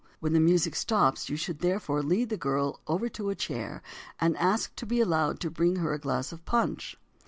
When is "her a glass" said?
5.75-6.31